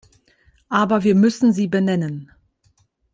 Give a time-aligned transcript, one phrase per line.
[0.69, 2.31] Aber wir müssen sie benennen.